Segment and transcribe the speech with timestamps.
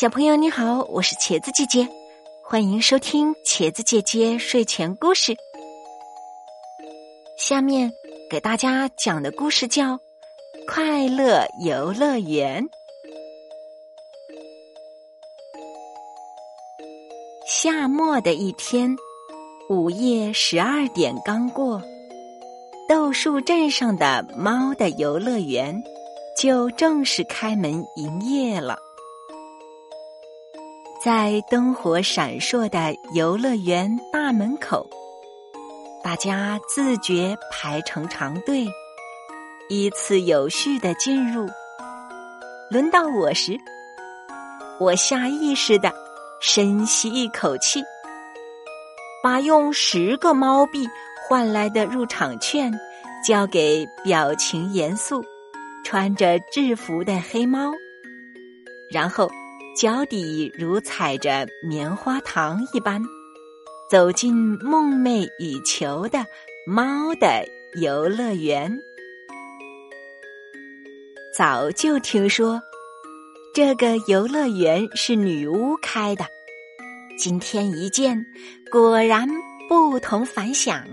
[0.00, 1.86] 小朋友你好，我是茄子姐姐，
[2.42, 5.36] 欢迎收听茄子姐姐睡前故事。
[7.36, 7.92] 下面
[8.30, 9.92] 给大家讲的故事叫
[10.66, 12.64] 《快乐游乐园》。
[17.46, 18.96] 夏末的一天，
[19.68, 21.82] 午夜十二点刚过，
[22.88, 25.84] 豆树镇上的猫的游乐园
[26.38, 28.78] 就正式开门营业了。
[31.02, 34.86] 在灯火闪烁的游乐园大门口，
[36.04, 38.66] 大家自觉排成长队，
[39.70, 41.48] 依次有序的进入。
[42.70, 43.58] 轮到我时，
[44.78, 45.90] 我下意识的
[46.38, 47.82] 深吸一口气，
[49.22, 50.86] 把用十个猫币
[51.26, 52.70] 换来的入场券
[53.26, 55.24] 交给表情严肃、
[55.82, 57.72] 穿着制服的黑猫，
[58.92, 59.30] 然后。
[59.74, 63.00] 脚底如踩着棉花糖一般，
[63.88, 66.26] 走进梦寐以求的
[66.66, 67.46] 猫的
[67.80, 68.76] 游乐园。
[71.34, 72.60] 早就听说
[73.54, 76.26] 这个游乐园是女巫开的，
[77.16, 78.26] 今天一见，
[78.70, 79.26] 果然
[79.68, 80.84] 不同凡响。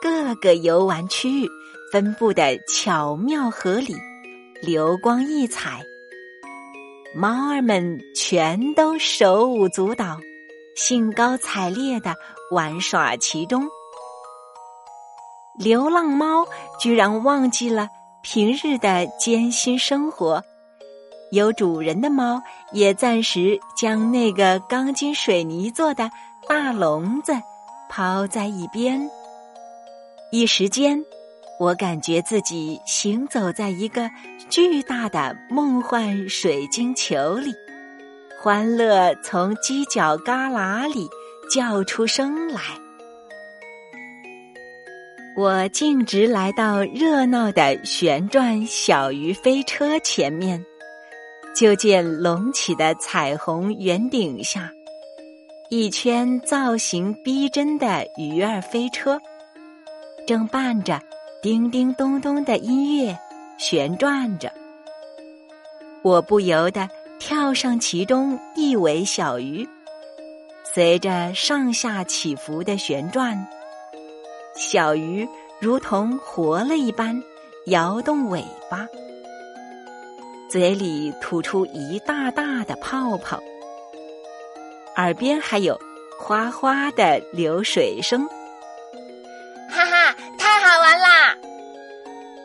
[0.00, 1.48] 各个游玩区域
[1.90, 3.96] 分布的巧妙合理，
[4.62, 5.82] 流光溢彩。
[7.16, 10.18] 猫儿们全都手舞足蹈，
[10.74, 12.12] 兴高采烈的
[12.50, 13.68] 玩耍其中。
[15.56, 16.44] 流浪猫
[16.80, 17.88] 居然忘记了
[18.20, 20.42] 平日的艰辛生活，
[21.30, 22.42] 有主人的猫
[22.72, 26.10] 也暂时将那个钢筋水泥做的
[26.48, 27.32] 大笼子
[27.88, 29.08] 抛在一边。
[30.32, 31.04] 一时间。
[31.58, 34.10] 我感觉自己行走在一个
[34.50, 37.54] 巨大的梦幻水晶球里，
[38.42, 41.08] 欢乐从犄角旮旯里
[41.48, 42.60] 叫出声来。
[45.36, 50.64] 我径直来到热闹的旋转小鱼飞车前面，
[51.54, 54.70] 就见隆起的彩虹圆顶下，
[55.70, 59.20] 一圈造型逼真的鱼儿飞车，
[60.26, 61.00] 正伴着。
[61.44, 63.14] 叮叮咚咚的音乐
[63.58, 64.50] 旋转着，
[66.00, 66.88] 我不由得
[67.18, 69.68] 跳上其中一尾小鱼，
[70.64, 73.46] 随着上下起伏的旋转，
[74.56, 75.28] 小鱼
[75.60, 77.22] 如同活了一般
[77.66, 78.88] 摇动尾巴，
[80.48, 83.38] 嘴里吐出一大大的泡泡，
[84.96, 85.78] 耳边还有
[86.18, 88.26] 哗哗的流水声。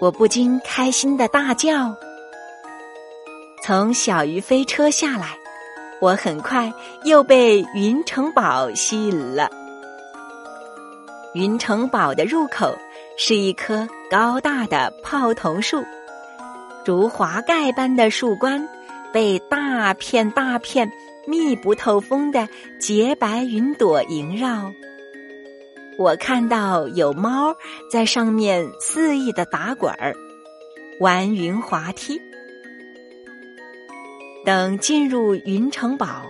[0.00, 1.94] 我不禁开心的大叫。
[3.62, 5.36] 从小鱼飞车下来，
[6.00, 6.72] 我很快
[7.04, 9.50] 又被云城堡吸引了。
[11.34, 12.74] 云城堡的入口
[13.18, 15.84] 是一棵高大的泡桐树，
[16.86, 18.66] 如华盖般的树冠
[19.12, 20.90] 被大片大片
[21.26, 22.48] 密不透风的
[22.80, 24.72] 洁白云朵萦绕。
[26.00, 27.54] 我看到有猫
[27.90, 30.16] 在上面肆意的打滚儿，
[30.98, 32.18] 玩云滑梯。
[34.42, 36.22] 等进入云城堡，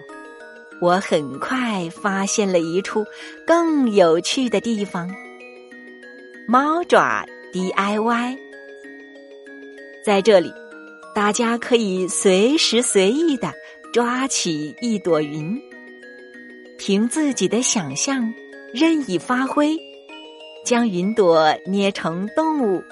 [0.80, 3.06] 我很快发现了一处
[3.46, 5.08] 更有趣的地方——
[6.48, 8.36] 猫爪 DIY。
[10.04, 10.52] 在这里，
[11.14, 13.54] 大家可以随时随意的
[13.92, 15.62] 抓起一朵云，
[16.76, 18.34] 凭自己的想象。
[18.72, 19.76] 任意发挥，
[20.64, 22.82] 将云朵捏成动物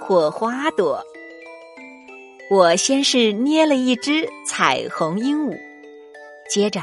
[0.00, 1.02] 或花朵。
[2.50, 5.56] 我先是捏了一只彩虹鹦鹉，
[6.50, 6.80] 接着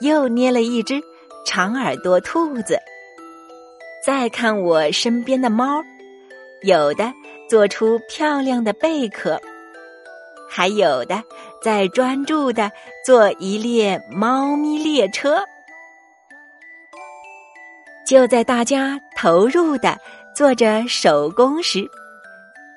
[0.00, 1.00] 又捏了一只
[1.46, 2.78] 长耳朵兔子。
[4.04, 5.82] 再看我身边的猫，
[6.62, 7.10] 有的
[7.48, 9.40] 做出漂亮的贝壳，
[10.50, 11.22] 还有的
[11.62, 12.70] 在专注的
[13.06, 15.42] 做一列猫咪列车。
[18.06, 19.98] 就在大家投入的
[20.34, 21.88] 做着手工时，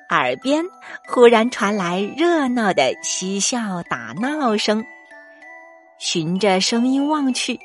[0.08, 0.64] 耳边
[1.06, 4.84] 忽然传来热闹的嬉笑打闹声。
[5.98, 7.58] 循着声音望去，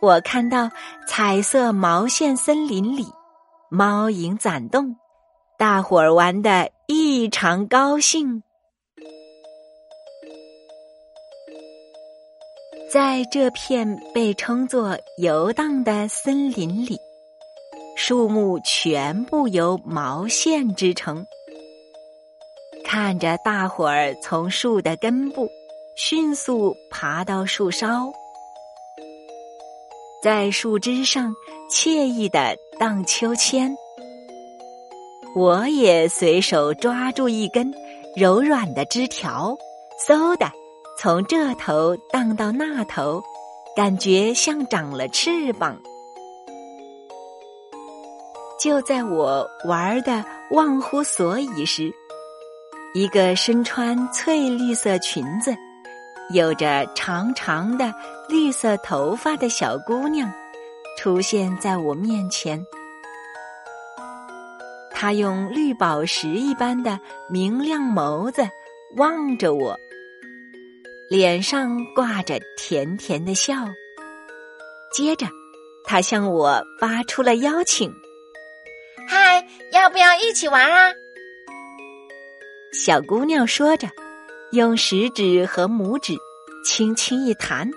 [0.00, 0.70] 我看到
[1.06, 3.06] 彩色毛线森林里，
[3.68, 4.96] 猫影攒动，
[5.58, 8.42] 大伙儿玩的异常高兴。
[12.92, 16.98] 在这片被称作“游荡”的森林里，
[17.96, 21.24] 树木全部由毛线织成。
[22.84, 25.48] 看着大伙儿从树的根部
[25.96, 28.12] 迅速爬到树梢，
[30.22, 31.34] 在树枝上
[31.70, 33.74] 惬意的荡秋千。
[35.34, 37.72] 我也随手抓住一根
[38.14, 39.56] 柔软的枝条，
[40.06, 40.52] 嗖的
[41.02, 43.20] 从这头荡到那头，
[43.74, 45.76] 感觉像长了翅膀。
[48.56, 51.92] 就在我玩的忘乎所以时，
[52.94, 55.52] 一个身穿翠绿色裙子、
[56.32, 57.92] 有着长长的
[58.28, 60.32] 绿色头发的小姑娘
[60.96, 62.64] 出现在我面前。
[64.92, 66.96] 她用绿宝石一般的
[67.28, 68.48] 明亮眸子
[68.94, 69.76] 望着我，
[71.12, 73.54] 脸上挂着甜甜的笑。
[74.90, 75.26] 接着，
[75.84, 77.94] 他向我发出了邀请
[79.06, 80.90] ：“嗨，要不要一起玩啊？”
[82.72, 83.90] 小姑娘说着，
[84.52, 86.14] 用食指和拇指
[86.64, 87.70] 轻轻一弹，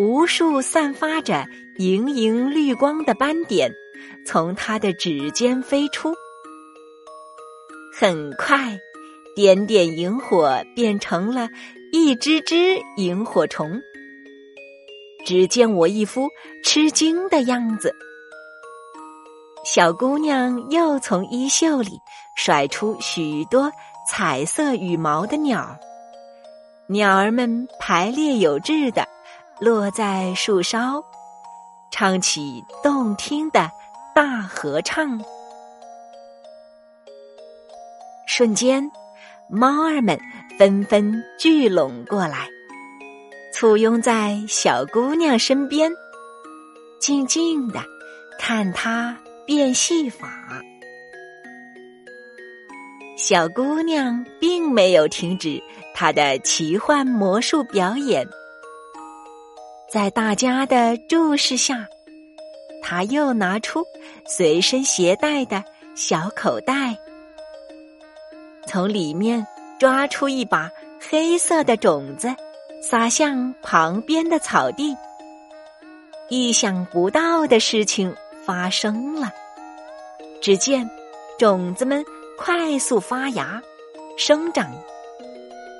[0.00, 1.46] 无数散发着
[1.78, 3.72] 莹莹绿光的斑点。
[4.26, 6.12] 从她的指尖飞出，
[7.96, 8.76] 很快，
[9.36, 11.48] 点点萤火变成了
[11.96, 13.80] 一只只萤火虫。
[15.24, 16.28] 只见我一副
[16.64, 17.94] 吃惊的样子，
[19.64, 21.92] 小姑娘又从衣袖里
[22.34, 23.70] 甩出许多
[24.08, 25.78] 彩色羽毛的鸟，
[26.88, 29.06] 鸟儿们排列有致的
[29.60, 31.00] 落在树梢，
[31.92, 33.70] 唱起动听的。
[34.16, 35.20] 大合唱，
[38.26, 38.90] 瞬间，
[39.48, 40.16] 猫儿们
[40.58, 42.48] 纷纷聚拢过来，
[43.52, 45.92] 簇拥在小姑娘身边，
[47.00, 47.80] 静静的
[48.38, 50.28] 看她变戏法。
[53.16, 55.60] 小姑娘并没有停止
[55.94, 58.26] 她的奇幻魔术表演，
[59.90, 61.86] 在大家的注视下。
[62.86, 63.82] 他又拿出
[64.26, 65.64] 随身携带的
[65.94, 66.94] 小口袋，
[68.66, 69.46] 从里面
[69.78, 72.34] 抓出一把黑色的种子，
[72.82, 74.96] 撒向旁边的草地。
[76.30, 79.30] 意想不到的事情发生了，
[80.40, 80.88] 只见
[81.38, 82.04] 种子们
[82.38, 83.60] 快速发芽、
[84.16, 84.72] 生长，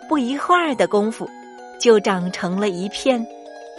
[0.08, 1.29] 不一会儿的功夫，
[1.81, 3.26] 就长成了一片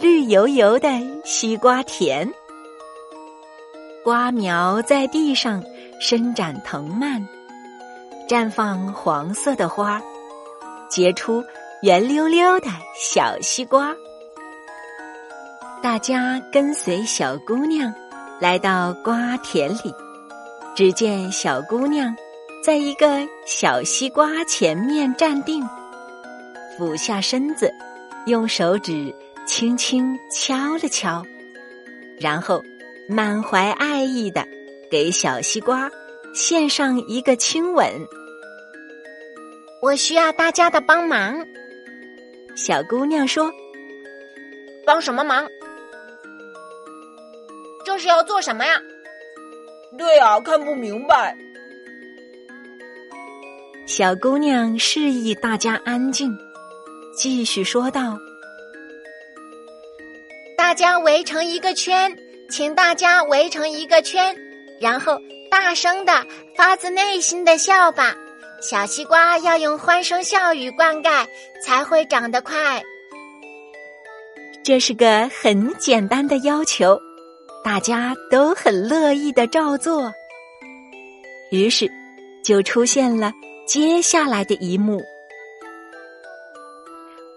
[0.00, 0.88] 绿油油的
[1.24, 2.28] 西瓜田。
[4.02, 5.62] 瓜苗在地上
[6.00, 7.26] 伸展藤蔓，
[8.28, 10.02] 绽放黄色的花，
[10.88, 11.44] 结出
[11.82, 13.94] 圆溜溜的小西瓜。
[15.82, 17.94] 大家跟随小姑娘
[18.40, 19.94] 来到瓜田里，
[20.74, 22.14] 只见小姑娘
[22.64, 25.64] 在一个小西瓜前面站定，
[26.76, 27.72] 俯下身子，
[28.26, 29.14] 用手指
[29.46, 31.22] 轻轻敲了敲，
[32.18, 32.62] 然后。
[33.08, 34.44] 满怀爱意的
[34.90, 35.88] 给小西瓜
[36.36, 38.06] 献上一个亲吻。
[39.80, 41.46] 我需要大家的帮忙。
[42.54, 43.50] 小姑娘说
[44.84, 45.48] ：“帮什么忙？
[47.86, 48.78] 这是要做什么呀？”
[49.96, 51.34] 对啊，看不明白。
[53.86, 56.36] 小姑娘示意大家安静，
[57.14, 58.18] 继续说道
[60.54, 62.14] ：“大家围成一个圈。”
[62.48, 64.36] 请大家围成一个圈，
[64.80, 65.20] 然后
[65.58, 66.12] 大声的、
[66.54, 68.14] 发自内心的笑吧。
[68.60, 71.26] 小西瓜要用欢声笑语灌溉，
[71.62, 72.82] 才会长得快。
[74.62, 77.00] 这是个很简单的要求，
[77.64, 80.12] 大家都很乐意的照做。
[81.50, 81.90] 于是，
[82.44, 83.32] 就出现了
[83.66, 85.02] 接下来的一幕：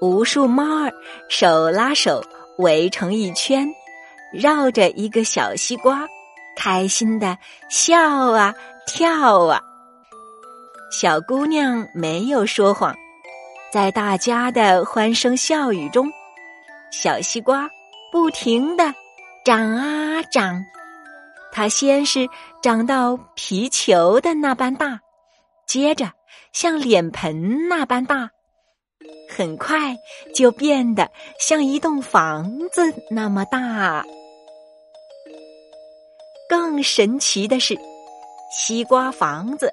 [0.01, 0.91] 无数猫儿
[1.29, 2.21] 手拉手
[2.57, 3.65] 围成一圈。
[4.33, 6.05] 绕着一个小西瓜，
[6.61, 7.37] 开心的
[7.69, 7.97] 笑
[8.33, 8.53] 啊
[8.85, 9.61] 跳啊。
[10.91, 12.93] 小姑娘没有说谎，
[13.71, 16.11] 在大家的欢声笑语中，
[16.91, 17.69] 小西瓜
[18.11, 18.93] 不停的
[19.45, 20.61] 长啊长。
[21.53, 22.27] 它先是
[22.61, 24.99] 长到皮球的那般大，
[25.65, 26.11] 接着
[26.51, 28.31] 像脸盆那般大。
[29.29, 29.95] 很快
[30.35, 34.03] 就变得像一栋房子那么大。
[36.49, 37.77] 更神奇的是，
[38.51, 39.71] 西瓜房子，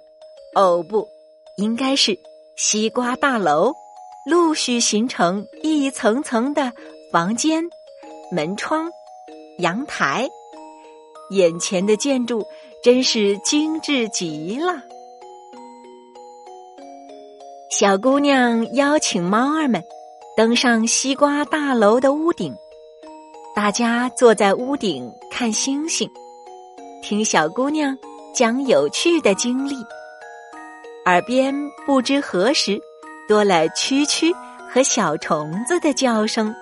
[0.55, 1.09] 哦不，
[1.57, 2.19] 应该是
[2.55, 3.73] 西瓜大楼，
[4.27, 6.71] 陆续形成一层层的
[7.11, 7.65] 房间、
[8.31, 8.91] 门窗、
[9.59, 10.29] 阳台。
[11.31, 12.47] 眼前的建筑
[12.85, 14.83] 真是精致极了。
[17.71, 19.83] 小姑娘邀请猫儿们
[20.37, 22.55] 登上西瓜大楼的屋顶，
[23.55, 26.09] 大家坐在屋顶看星星，
[27.09, 27.97] 听小姑娘
[28.35, 29.77] 讲有趣的经历，
[31.05, 31.55] 耳边
[31.87, 32.81] 不知何时
[33.29, 34.35] 多了蛐蛐
[34.69, 36.53] 和小虫子的叫声，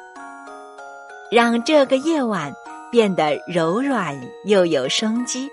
[1.30, 2.52] 让这个夜晚
[2.92, 5.48] 变得柔软又有生机。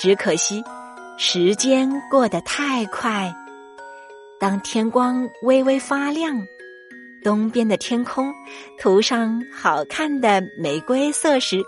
[0.00, 0.64] 只可惜，
[1.18, 3.30] 时间过得太快，
[4.40, 6.34] 当天光微微发亮。
[7.22, 8.32] 东边的天空
[8.78, 11.62] 涂上好看的玫瑰色时，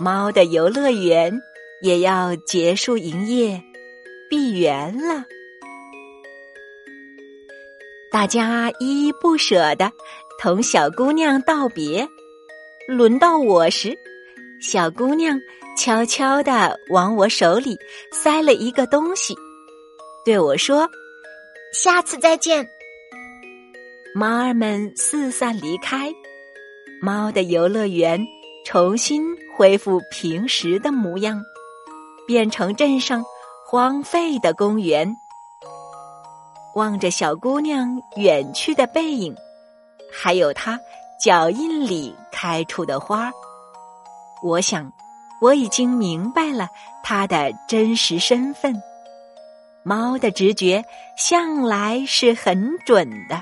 [0.00, 1.42] 猫的游乐园
[1.82, 3.62] 也要结束营业，
[4.30, 5.26] 闭园了。
[8.10, 9.92] 大家依依不舍的
[10.40, 12.08] 同小姑娘道别。
[12.88, 13.96] 轮到我时，
[14.58, 15.38] 小姑娘
[15.76, 17.76] 悄悄的往我手里
[18.10, 19.34] 塞了一个东西，
[20.24, 20.88] 对我说
[21.74, 22.66] ：“下次再见。”
[24.16, 26.10] 猫儿们四散离开，
[27.02, 28.18] 猫的游乐园
[28.64, 29.24] 重新
[29.56, 31.42] 恢复平时的模样，
[32.26, 33.24] 变成镇上
[33.66, 35.16] 荒废的公园。
[36.76, 39.34] 望着小姑娘远去的背影，
[40.12, 40.78] 还有她
[41.20, 43.32] 脚印里开出的花儿，
[44.42, 44.92] 我想
[45.40, 46.68] 我已经明白了
[47.02, 48.80] 她的真实身份。
[49.82, 50.84] 猫的直觉
[51.16, 53.40] 向来是很准的。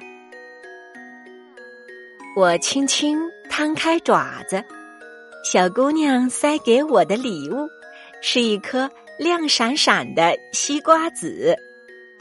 [2.36, 3.20] 我轻轻
[3.50, 4.64] 摊开爪子，
[5.44, 7.68] 小姑娘塞给我的礼物
[8.20, 11.56] 是一颗亮闪闪的西瓜籽，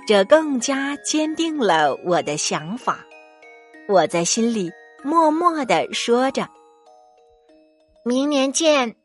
[0.08, 3.06] 这更加坚定了我的想法。
[3.90, 4.72] 我在心里
[5.04, 6.48] 默默的说着
[8.06, 8.96] ：“明年见。”